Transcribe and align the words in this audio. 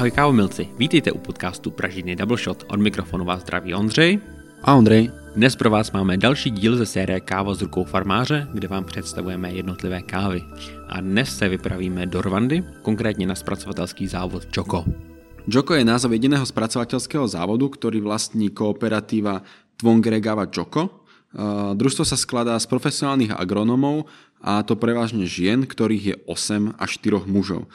Ahoj 0.00 0.16
kávomilci, 0.16 0.64
vítejte 0.80 1.12
u 1.12 1.20
podcastu 1.20 1.68
Pražiny 1.68 2.16
Double 2.16 2.40
Shot. 2.40 2.64
Od 2.72 2.80
mikrofonu 2.80 3.24
vás 3.24 3.44
zdraví 3.44 3.74
Ondřej. 3.74 4.16
A 4.64 4.74
Ondřej. 4.74 5.12
Dnes 5.36 5.56
pro 5.56 5.70
vás 5.70 5.92
máme 5.92 6.16
další 6.16 6.50
díl 6.50 6.76
ze 6.76 6.86
série 6.86 7.20
Káva 7.20 7.54
s 7.54 7.60
rukou 7.60 7.84
farmáře, 7.84 8.48
kde 8.52 8.68
vám 8.68 8.84
představujeme 8.84 9.52
jednotlivé 9.52 10.00
kávy. 10.02 10.40
A 10.88 11.00
dnes 11.00 11.36
se 11.36 11.48
vypravíme 11.48 12.06
do 12.06 12.22
Rwandy, 12.22 12.64
konkrétně 12.82 13.26
na 13.26 13.34
zpracovatelský 13.34 14.06
závod 14.06 14.48
Čoko. 14.48 14.84
Joko 15.44 15.76
je 15.76 15.84
názov 15.84 16.16
jediného 16.16 16.48
spracovateľského 16.48 17.28
závodu, 17.28 17.68
ktorý 17.68 18.00
vlastní 18.00 18.48
kooperatíva 18.48 19.44
Tvongregava 19.76 20.48
Joko. 20.48 21.04
Družstvo 21.76 22.08
sa 22.08 22.16
skladá 22.16 22.56
z 22.56 22.64
profesionálnych 22.72 23.36
agronomov 23.36 24.08
a 24.40 24.64
to 24.64 24.80
prevažne 24.80 25.28
žien, 25.28 25.68
ktorých 25.68 26.04
je 26.08 26.16
8 26.24 26.80
až 26.80 26.90
4 27.04 27.28
mužov. 27.28 27.68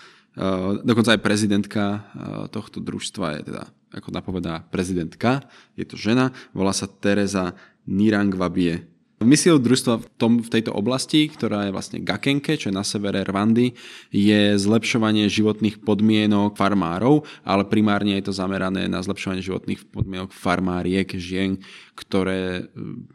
Dokonca 0.84 1.16
aj 1.16 1.24
prezidentka 1.24 2.04
tohto 2.52 2.84
družstva 2.84 3.40
je 3.40 3.42
teda, 3.52 3.64
ako 3.96 4.10
napovedá 4.12 4.68
prezidentka, 4.68 5.48
je 5.80 5.88
to 5.88 5.96
žena, 5.96 6.36
volá 6.52 6.76
sa 6.76 6.92
Teresa 6.92 7.56
Nirangvabie 7.88 8.95
Misiou 9.24 9.56
družstva 9.64 10.04
v, 10.04 10.06
tom, 10.20 10.34
v 10.44 10.52
tejto 10.52 10.76
oblasti, 10.76 11.32
ktorá 11.32 11.64
je 11.64 11.72
vlastne 11.72 12.04
Gakenke, 12.04 12.60
čo 12.60 12.68
je 12.68 12.76
na 12.76 12.84
severe 12.84 13.24
Rwandy, 13.24 13.72
je 14.12 14.60
zlepšovanie 14.60 15.32
životných 15.32 15.80
podmienok 15.80 16.60
farmárov, 16.60 17.24
ale 17.48 17.64
primárne 17.64 18.20
je 18.20 18.28
to 18.28 18.34
zamerané 18.36 18.92
na 18.92 19.00
zlepšovanie 19.00 19.40
životných 19.40 19.88
podmienok 19.88 20.36
farmáriek, 20.36 21.16
žien, 21.16 21.64
ktoré 21.96 22.68
eh, 22.68 22.70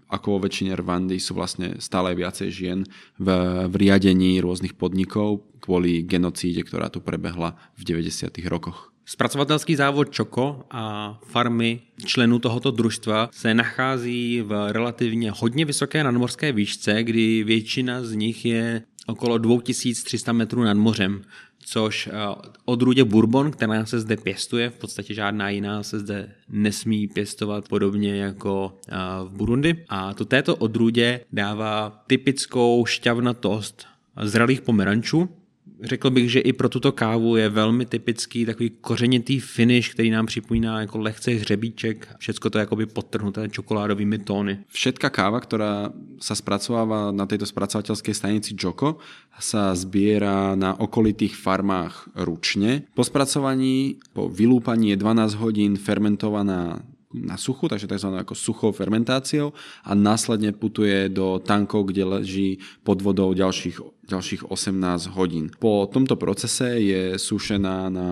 ako 0.09 0.41
vo 0.41 0.49
väčšine 0.49 0.73
Rwandy 0.73 1.21
sú 1.21 1.37
vlastne 1.37 1.77
stále 1.85 2.17
viacej 2.17 2.49
žien 2.49 2.79
v, 3.21 3.29
v 3.69 3.75
riadení 3.77 4.41
rôznych 4.41 4.81
podnikov 4.81 5.45
kvôli 5.61 6.01
genocíde, 6.01 6.65
ktorá 6.65 6.89
tu 6.89 7.05
prebehla 7.05 7.61
v 7.77 8.01
90. 8.01 8.33
rokoch. 8.49 8.90
Zpracovatelský 9.11 9.77
závod 9.77 10.11
Čoko 10.11 10.63
a 10.71 11.19
farmy 11.27 11.81
členů 12.07 12.39
tohoto 12.39 12.71
družstva 12.71 13.29
se 13.33 13.55
nachází 13.55 14.43
v 14.43 14.73
relativně 14.73 15.33
hodně 15.37 15.65
vysoké 15.65 16.05
nadmorské 16.05 16.53
výšce, 16.53 17.03
kdy 17.03 17.45
většina 17.45 18.03
z 18.03 18.13
nich 18.13 18.45
je 18.45 18.83
okolo 19.07 19.39
2300 19.39 20.33
metrů 20.33 20.63
nad 20.63 20.77
mořem, 20.77 21.23
což 21.59 22.07
eh, 22.07 22.13
odrůdě 22.65 23.05
Bourbon, 23.05 23.51
která 23.51 23.87
se 23.87 24.01
zde 24.01 24.17
pěstuje, 24.17 24.71
v 24.71 24.79
podstatě 24.79 25.15
žádná 25.15 25.51
jiná 25.51 25.83
se 25.83 25.99
zde 25.99 26.35
nesmí 26.49 27.09
pěstovat 27.09 27.69
podobně 27.69 28.17
jako 28.17 28.79
eh, 28.89 28.95
v 29.25 29.31
Burundi. 29.31 29.85
A 29.89 30.15
to 30.15 30.25
této 30.25 30.57
odrůdě 30.57 31.21
dává 31.33 32.03
typickou 32.07 32.87
šťavnatost 32.87 33.87
zralých 34.23 34.61
pomerančů, 34.61 35.29
Řekl 35.83 36.11
bych, 36.11 36.31
že 36.31 36.41
i 36.41 36.53
pro 36.53 36.69
tuto 36.69 36.93
kávu 36.93 37.37
je 37.37 37.49
velmi 37.49 37.87
typický 37.87 38.47
takový 38.47 38.71
kořenitý 38.81 39.41
finish, 39.41 39.91
který 39.91 40.11
nám 40.11 40.27
připomíná 40.27 40.81
jako 40.81 40.99
lehce 40.99 41.31
hřebíček. 41.31 42.09
Všecko 42.19 42.51
to 42.51 42.59
je 42.59 42.61
jakoby 42.61 42.87
podtrhnuté 42.87 43.49
čokoládovými 43.49 44.19
tóny. 44.19 44.59
Všetka 44.69 45.11
káva, 45.11 45.41
která 45.41 45.93
se 46.21 46.37
zpracovává 46.37 47.13
na 47.13 47.27
této 47.27 47.47
zpracovateľskej 47.47 48.15
stanici 48.15 48.55
Joko, 48.59 49.01
sa 49.41 49.73
zbiera 49.73 50.53
na 50.55 50.77
okolitých 50.77 51.33
farmách 51.33 52.13
ručne. 52.15 52.85
Po 52.93 53.05
spracovaní, 53.05 53.97
po 54.13 54.29
vylúpaní 54.29 54.93
je 54.93 55.01
12 55.01 55.35
hodín 55.41 55.81
fermentovaná 55.81 56.85
na 57.15 57.37
suchu, 57.37 57.69
takže 57.69 57.91
tzv. 57.91 58.09
ako 58.15 58.35
suchou 58.35 58.71
fermentáciou 58.73 59.53
a 59.83 59.95
následne 59.95 60.55
putuje 60.55 61.11
do 61.11 61.43
tankov, 61.43 61.91
kde 61.91 62.05
leží 62.05 62.49
pod 62.87 63.03
vodou 63.03 63.35
ďalších, 63.35 64.07
ďalších 64.07 64.47
18 64.51 65.11
hodín. 65.19 65.51
Po 65.59 65.91
tomto 65.91 66.15
procese 66.15 66.79
je 66.79 67.19
sušená 67.19 67.91
na 67.91 68.09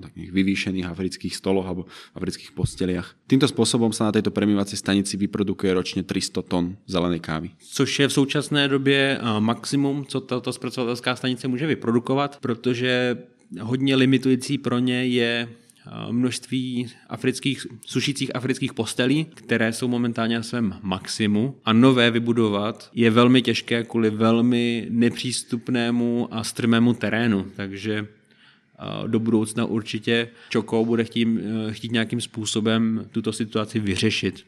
takých 0.00 0.32
vyvýšených 0.32 0.88
afrických 0.88 1.36
stoloch 1.36 1.68
alebo 1.68 1.84
afrických 2.16 2.56
posteliach. 2.56 3.12
Týmto 3.28 3.44
spôsobom 3.44 3.92
sa 3.92 4.08
na 4.08 4.16
tejto 4.16 4.32
premivací 4.32 4.80
stanici 4.80 5.20
vyprodukuje 5.20 5.76
ročne 5.76 6.00
300 6.00 6.40
tón 6.48 6.80
zelenej 6.88 7.20
kávy. 7.20 7.52
Což 7.60 8.00
je 8.00 8.08
v 8.08 8.12
současné 8.12 8.68
době 8.68 9.20
maximum, 9.38 10.08
co 10.08 10.20
tato 10.20 10.52
zpracovatelská 10.52 11.16
stanice 11.16 11.48
může 11.48 11.66
vyprodukovat, 11.66 12.38
protože 12.40 13.18
hodně 13.60 13.96
limitující 13.96 14.58
pro 14.58 14.78
ně 14.78 15.06
je 15.06 15.48
Eh, 15.48 15.67
množství 16.10 16.88
afrických, 17.08 17.66
sušících 17.86 18.36
afrických 18.36 18.74
postelí, 18.74 19.24
které 19.24 19.72
jsou 19.72 19.88
momentálně 19.88 20.36
na 20.36 20.42
svém 20.42 20.74
maximu. 20.82 21.56
A 21.64 21.72
nové 21.72 22.10
vybudovat 22.10 22.90
je 22.94 23.10
velmi 23.10 23.42
těžké 23.42 23.84
kvůli 23.84 24.10
velmi 24.10 24.86
nepřístupnému 24.90 26.28
a 26.30 26.44
strmému 26.44 26.94
terénu, 26.94 27.46
takže 27.56 28.06
eh, 28.06 29.08
do 29.08 29.20
budoucna 29.20 29.64
určitě 29.64 30.28
Čoko 30.48 30.84
bude 30.84 31.04
chtít, 31.04 31.28
eh, 31.28 31.72
chtít 31.72 31.92
nějakým 31.92 32.20
způsobem 32.20 33.06
tuto 33.12 33.32
situaci 33.32 33.80
vyřešit. 33.80 34.46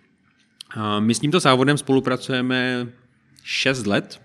My 1.01 1.15
s 1.15 1.19
tímto 1.19 1.41
závodem 1.41 1.79
spolupracujeme 1.79 2.89
6 3.43 3.87
let, 3.87 4.21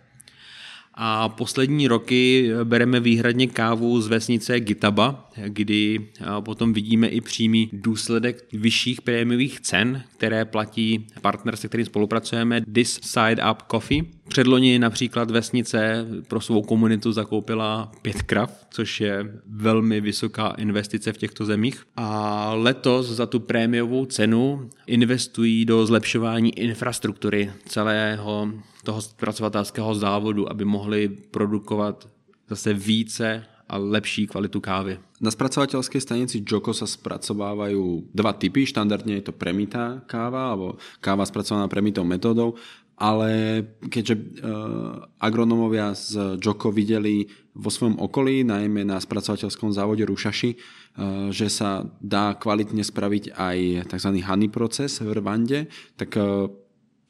a 0.98 1.30
poslední 1.30 1.88
roky 1.88 2.50
bereme 2.64 3.00
výhradně 3.00 3.48
kávu 3.48 4.02
z 4.02 4.08
vesnice 4.08 4.60
Gitaba, 4.60 5.30
kdy 5.48 6.08
potom 6.40 6.74
vidíme 6.74 7.08
i 7.08 7.22
přímý 7.22 7.70
důsledek 7.74 8.46
vyšších 8.54 9.02
prémiových 9.02 9.60
cen, 9.60 10.04
které 10.18 10.46
platí 10.46 11.08
partner, 11.22 11.56
se 11.56 11.68
kterým 11.68 11.86
spolupracujeme, 11.86 12.62
This 12.74 13.00
Side 13.04 13.44
Up 13.52 13.58
Coffee. 13.72 14.04
Předloni 14.28 14.80
například 14.80 15.32
vesnice 15.32 16.06
pro 16.28 16.42
svou 16.42 16.62
komunitu 16.62 17.12
zakoupila 17.12 17.92
pět 18.02 18.22
krav, 18.22 18.66
což 18.70 19.02
je 19.02 19.42
velmi 19.48 20.02
vysoká 20.02 20.48
investice 20.48 21.14
v 21.14 21.18
těchto 21.18 21.46
zemích. 21.46 21.84
A 21.96 22.52
letos 22.54 23.08
za 23.08 23.26
tu 23.26 23.40
prémiovou 23.40 24.06
cenu 24.06 24.70
investují 24.88 25.66
do 25.66 25.86
zlepšování 25.86 26.60
infrastruktury 26.60 27.52
celého 27.66 28.52
toho 28.84 29.02
zpracovatelského 29.02 29.96
závodu, 29.96 30.52
aby 30.52 30.66
mohli 30.66 31.10
produkovat 31.10 32.10
zase 32.50 32.74
více 32.74 33.46
a 33.70 33.78
lepší 33.78 34.28
kvalitu 34.28 34.62
kávy. 34.62 35.00
Na 35.22 35.34
spracovateľskej 35.34 36.02
stanici 36.02 36.46
Joko 36.46 36.70
sa 36.70 36.86
spracovávajú 36.86 38.14
dva 38.14 38.38
typy. 38.38 38.62
Štandardne 38.62 39.18
je 39.18 39.26
to 39.26 39.34
premitá 39.34 40.06
káva, 40.06 40.54
alebo 40.54 40.78
káva 41.02 41.26
spracovaná 41.26 41.66
premitou 41.66 42.06
metódou, 42.06 42.54
ale 42.96 43.60
keďže 43.92 44.16
uh, 44.16 45.04
agronomovia 45.20 45.92
z 45.92 46.40
Joko 46.40 46.72
videli 46.72 47.28
vo 47.52 47.68
svojom 47.68 48.00
okolí, 48.00 48.48
najmä 48.48 48.88
na 48.88 49.00
spracovateľskom 49.00 49.76
závode 49.76 50.08
Rušaši, 50.08 50.52
uh, 50.56 51.28
že 51.32 51.52
sa 51.52 51.84
dá 52.00 52.40
kvalitne 52.40 52.88
spraviť 52.88 53.36
aj 53.36 53.58
tzv. 53.92 54.10
honey 54.24 54.48
proces 54.48 55.04
v 55.04 55.12
Rwande, 55.12 55.68
tak 56.00 56.16
uh, 56.16 56.48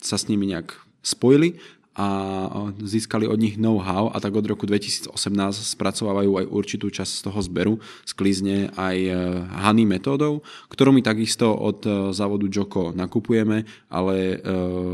sa 0.02 0.18
s 0.18 0.26
nimi 0.26 0.50
nejak 0.50 0.74
spojili 1.06 1.62
a 1.96 2.08
získali 2.84 3.24
od 3.24 3.40
nich 3.40 3.56
know-how 3.56 4.12
a 4.12 4.20
tak 4.20 4.36
od 4.36 4.44
roku 4.44 4.68
2018 4.68 5.16
spracovávajú 5.56 6.44
aj 6.44 6.46
určitú 6.52 6.92
časť 6.92 7.12
z 7.12 7.22
toho 7.24 7.40
zberu, 7.40 7.74
sklízne 8.04 8.76
aj 8.76 8.98
e, 9.00 9.12
Honey 9.64 9.88
metódou, 9.88 10.44
ktorú 10.68 10.92
my 10.92 11.00
takisto 11.00 11.56
od 11.56 11.88
e, 11.88 12.12
závodu 12.12 12.52
Joko 12.52 12.92
nakupujeme, 12.92 13.64
ale 13.88 14.16
e, 14.16 14.38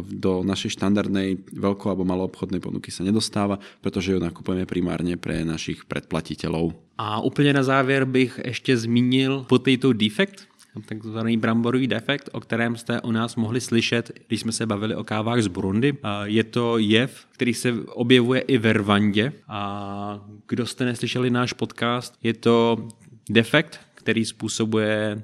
do 0.05 0.45
našej 0.45 0.77
štandardnej 0.77 1.41
veľko- 1.57 1.89
alebo 1.89 2.05
maloobchodnej 2.05 2.61
ponuky 2.61 2.93
sa 2.93 3.01
nedostáva, 3.01 3.57
pretože 3.81 4.13
ju 4.13 4.21
nakupujeme 4.21 4.69
primárne 4.69 5.17
pre 5.17 5.41
našich 5.41 5.89
predplatiteľov. 5.89 6.77
A 7.01 7.21
úplně 7.21 7.53
na 7.53 7.63
závěr 7.63 8.05
bych 8.05 8.39
ještě 8.45 8.77
zmínil 8.77 9.45
Potato 9.49 9.93
Defect, 9.93 10.50
takzvaný 10.85 11.37
bramborový 11.37 11.87
defekt, 11.87 12.29
o 12.31 12.39
kterém 12.39 12.75
jste 12.75 13.01
u 13.01 13.11
nás 13.11 13.35
mohli 13.35 13.61
slyšet, 13.61 14.11
když 14.27 14.41
jsme 14.41 14.51
se 14.51 14.65
bavili 14.65 14.95
o 14.95 15.03
kávách 15.03 15.41
z 15.41 15.47
Burundi. 15.47 15.97
Je 16.23 16.43
to 16.43 16.77
jev, 16.77 17.25
který 17.31 17.53
se 17.53 17.73
objevuje 17.85 18.41
i 18.41 18.57
ve 18.57 18.73
Rwandě. 18.73 19.33
A 19.47 20.25
kdo 20.47 20.65
jste 20.65 20.85
neslyšeli 20.85 21.29
náš 21.29 21.53
podcast, 21.53 22.15
je 22.23 22.33
to 22.33 22.87
defekt, 23.29 23.79
který 23.95 24.25
způsobuje 24.25 25.23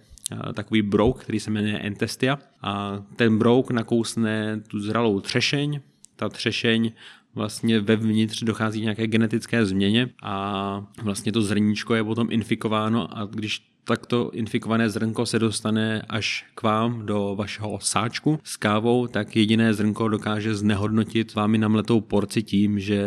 takový 0.53 0.81
brouk, 0.81 1.21
který 1.23 1.39
se 1.39 1.51
jmenuje 1.51 1.79
entestia. 1.79 2.39
A 2.61 3.03
ten 3.15 3.37
brouk 3.37 3.71
nakousne 3.71 4.61
tu 4.67 4.79
zralou 4.79 5.19
třešeň, 5.19 5.79
ta 6.15 6.29
třešeň 6.29 6.91
vlastně 7.37 7.79
vevnitř 7.79 8.43
dochází 8.43 8.81
nějaké 8.81 9.07
genetické 9.07 9.65
změně 9.65 10.09
a 10.23 10.85
vlastně 11.03 11.31
to 11.31 11.41
zrníčko 11.41 11.95
je 11.95 12.03
potom 12.03 12.27
infikováno 12.31 13.17
a 13.17 13.25
když 13.25 13.71
takto 13.83 14.31
infikované 14.33 14.89
zrnko 14.89 15.25
se 15.25 15.39
dostane 15.39 16.01
až 16.09 16.45
k 16.55 16.63
vám 16.63 17.05
do 17.05 17.35
vašeho 17.37 17.79
sáčku 17.81 18.39
s 18.43 18.57
kávou, 18.57 19.07
tak 19.07 19.35
jediné 19.35 19.73
zrnko 19.73 20.07
dokáže 20.07 20.55
znehodnotit 20.55 21.35
vámi 21.35 21.57
namletou 21.57 22.01
porci 22.01 22.43
tím, 22.43 22.79
že 22.79 23.01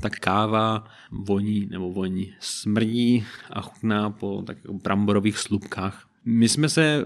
tak 0.00 0.16
káva 0.16 0.84
voní 1.10 1.66
nebo 1.70 1.92
voní 1.92 2.32
smrdí 2.40 3.24
a 3.50 3.60
chutná 3.60 4.10
po 4.10 4.42
tak 4.46 4.56
bramborových 4.82 5.38
slupkách. 5.38 6.06
My 6.24 6.48
jsme 6.48 6.68
se 6.68 7.04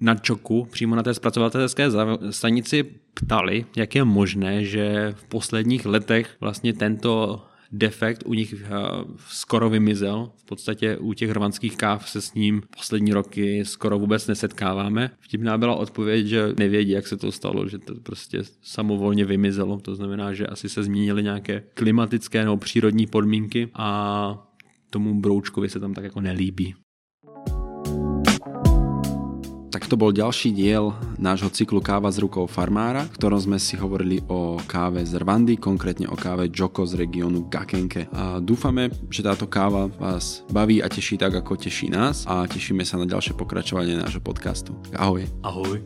na 0.00 0.14
Čoku, 0.14 0.64
přímo 0.70 0.96
na 0.96 1.02
té 1.02 1.14
zpracovatelské 1.14 1.88
stanici, 2.30 2.84
ptali, 3.24 3.66
jak 3.76 3.94
je 3.94 4.04
možné, 4.04 4.64
že 4.64 5.12
v 5.16 5.24
posledních 5.24 5.86
letech 5.86 6.36
vlastně 6.40 6.72
tento 6.72 7.42
defekt 7.72 8.22
u 8.26 8.34
nich 8.34 8.54
skoro 9.28 9.70
vymizel. 9.70 10.30
V 10.36 10.44
podstatě 10.44 10.96
u 10.96 11.12
těch 11.12 11.30
rvanských 11.30 11.76
káv 11.76 12.08
se 12.08 12.20
s 12.20 12.34
ním 12.34 12.62
poslední 12.76 13.12
roky 13.12 13.64
skoro 13.64 13.98
vůbec 13.98 14.26
nesetkáváme. 14.26 15.10
Vtipná 15.20 15.58
byla 15.58 15.74
odpověď, 15.74 16.26
že 16.26 16.52
nevědí, 16.58 16.90
jak 16.90 17.06
se 17.06 17.16
to 17.16 17.32
stalo, 17.32 17.68
že 17.68 17.78
to 17.78 17.94
prostě 17.94 18.42
samovolně 18.62 19.24
vymizelo. 19.24 19.80
To 19.80 19.94
znamená, 19.94 20.34
že 20.34 20.46
asi 20.46 20.68
se 20.68 20.82
změnily 20.82 21.22
nějaké 21.22 21.62
klimatické 21.74 22.44
nebo 22.44 22.56
přírodní 22.56 23.06
podmínky 23.06 23.68
a 23.74 24.48
tomu 24.90 25.20
broučkovi 25.20 25.68
se 25.68 25.80
tam 25.80 25.94
tak 25.94 26.04
jako 26.04 26.20
nelíbí. 26.20 26.74
Tak 29.82 29.90
to 29.90 29.98
bol 29.98 30.14
ďalší 30.14 30.54
diel 30.54 30.94
nášho 31.18 31.50
cyklu 31.50 31.82
Káva 31.82 32.06
z 32.14 32.22
rukou 32.22 32.46
farmára, 32.46 33.02
v 33.02 33.18
ktorom 33.18 33.42
sme 33.42 33.58
si 33.58 33.74
hovorili 33.74 34.22
o 34.30 34.54
káve 34.62 35.02
z 35.02 35.18
Rwandy, 35.18 35.58
konkrétne 35.58 36.06
o 36.06 36.14
káve 36.14 36.46
Joko 36.54 36.86
z 36.86 37.02
regiónu 37.02 37.50
Gakenke. 37.50 38.06
A 38.14 38.38
dúfame, 38.38 38.94
že 39.10 39.26
táto 39.26 39.50
káva 39.50 39.90
vás 39.98 40.46
baví 40.54 40.78
a 40.78 40.86
teší 40.86 41.18
tak, 41.18 41.34
ako 41.34 41.58
teší 41.58 41.90
nás 41.90 42.30
a 42.30 42.46
tešíme 42.46 42.86
sa 42.86 42.94
na 42.94 43.10
ďalšie 43.10 43.34
pokračovanie 43.34 43.98
nášho 43.98 44.22
podcastu. 44.22 44.70
Ahoj. 44.94 45.26
Ahoj. 45.42 45.82